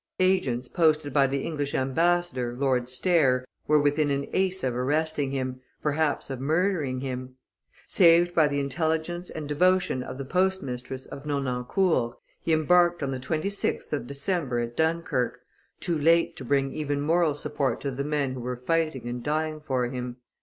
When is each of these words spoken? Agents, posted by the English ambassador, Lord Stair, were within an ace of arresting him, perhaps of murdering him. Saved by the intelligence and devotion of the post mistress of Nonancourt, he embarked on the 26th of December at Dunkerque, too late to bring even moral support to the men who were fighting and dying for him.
Agents, 0.19 0.67
posted 0.67 1.13
by 1.13 1.27
the 1.27 1.43
English 1.43 1.75
ambassador, 1.75 2.55
Lord 2.55 2.89
Stair, 2.89 3.45
were 3.67 3.77
within 3.79 4.09
an 4.09 4.25
ace 4.33 4.63
of 4.63 4.75
arresting 4.75 5.29
him, 5.29 5.61
perhaps 5.83 6.31
of 6.31 6.39
murdering 6.41 7.01
him. 7.01 7.35
Saved 7.87 8.33
by 8.33 8.47
the 8.47 8.59
intelligence 8.59 9.29
and 9.29 9.47
devotion 9.47 10.01
of 10.01 10.17
the 10.17 10.25
post 10.25 10.63
mistress 10.63 11.05
of 11.05 11.27
Nonancourt, 11.27 12.15
he 12.41 12.51
embarked 12.51 13.03
on 13.03 13.11
the 13.11 13.19
26th 13.19 13.93
of 13.93 14.07
December 14.07 14.59
at 14.59 14.75
Dunkerque, 14.75 15.37
too 15.79 15.99
late 15.99 16.35
to 16.37 16.43
bring 16.43 16.73
even 16.73 16.99
moral 16.99 17.35
support 17.35 17.79
to 17.81 17.91
the 17.91 18.03
men 18.03 18.33
who 18.33 18.39
were 18.39 18.57
fighting 18.57 19.07
and 19.07 19.21
dying 19.21 19.59
for 19.61 19.87
him. 19.87 20.15